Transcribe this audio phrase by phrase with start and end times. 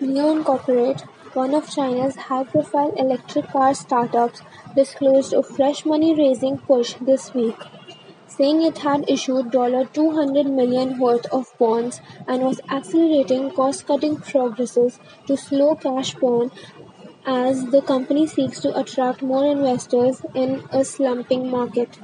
[0.00, 1.00] NIO Incorporated,
[1.34, 4.42] one of China's high-profile electric car startups,
[4.76, 7.56] disclosed a fresh money-raising push this week,
[8.28, 15.36] saying it had issued $200 million worth of bonds and was accelerating cost-cutting progresses to
[15.36, 16.52] slow cash burn
[17.26, 21.98] as the company seeks to attract more investors in a slumping market.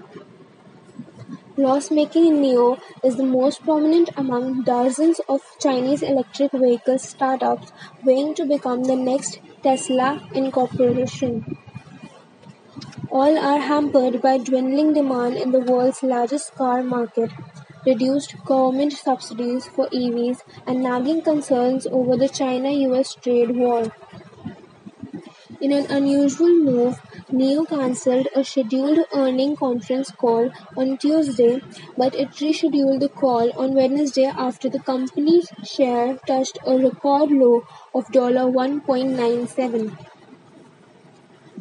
[1.57, 7.71] Loss-making NIO is the most prominent among dozens of Chinese electric vehicle startups
[8.05, 11.57] vying to become the next Tesla Incorporation.
[13.09, 17.31] All are hampered by dwindling demand in the world's largest car market,
[17.87, 23.93] reduced government subsidies for EVs, and nagging concerns over the China-US trade war.
[25.61, 27.01] In an unusual move,
[27.37, 31.61] NIO cancelled a scheduled earnings conference call on Tuesday,
[31.99, 37.65] but it rescheduled the call on Wednesday after the company's share touched a record low
[37.93, 39.97] of $1.97.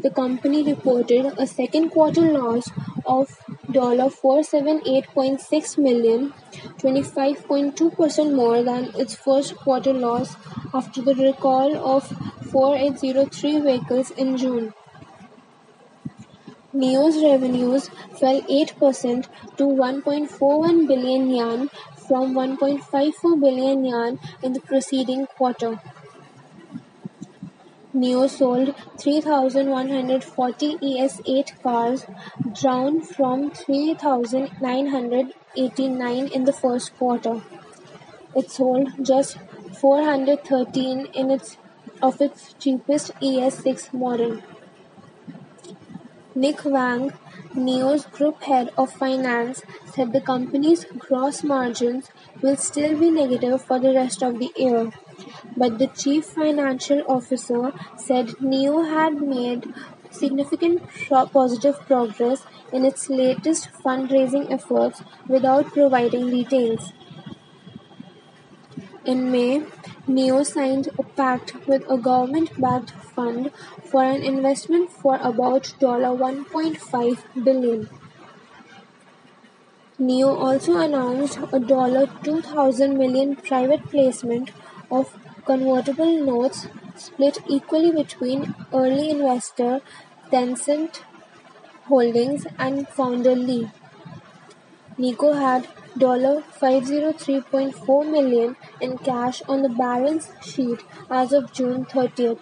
[0.03, 2.69] The company reported a second quarter loss
[3.07, 3.35] of
[3.69, 6.33] $478.6 million,
[6.77, 10.35] 25.2% more than its first quarter loss
[10.71, 12.07] after the recall of
[12.51, 14.71] 4803 vehicles in June.
[16.75, 21.69] NIO's revenues fell eight percent to one point four one billion yuan
[22.07, 25.79] from one point five four billion yuan in the preceding quarter.
[27.95, 32.07] NIO sold three thousand one hundred forty ES8 cars,
[32.59, 37.43] down from three thousand nine hundred eighty-nine in the first quarter.
[38.35, 39.37] It sold just
[39.79, 41.57] four hundred thirteen in its
[42.01, 44.41] of its cheapest ES6 model.
[46.35, 47.13] Nick Wang,
[47.55, 49.61] NIO's group head of finance,
[49.93, 52.09] said the company's gross margins
[52.41, 54.91] will still be negative for the rest of the year.
[55.55, 59.71] But the chief financial officer said NIO had made
[60.09, 60.81] significant
[61.31, 66.93] positive progress in its latest fundraising efforts without providing details.
[69.05, 69.65] In May,
[70.07, 73.51] NIO signed a pact with a government-backed fund
[73.83, 77.89] for an investment for about $1.5 billion.
[79.99, 84.51] NIO also announced a 2,000 million private placement
[84.89, 89.81] of convertible notes split equally between early investor
[90.31, 91.01] Tencent
[91.87, 93.69] Holdings and founder Li.
[94.97, 95.67] NIO had
[96.59, 102.39] 503.4 million in cash on the balance sheet as of June thirtieth.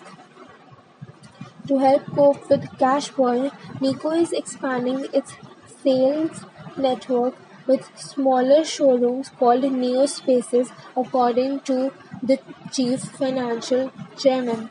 [1.68, 5.34] To help cope with cash burn, NIO is expanding its
[5.82, 6.46] sales
[6.78, 7.34] network
[7.66, 11.92] with smaller showrooms called NIO Spaces according to
[12.22, 12.38] the
[12.72, 14.70] chief financial chairman.